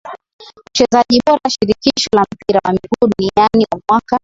[0.69, 4.19] Uchezaji bora shirikisho la mpira wa miguu duniani wa mwaka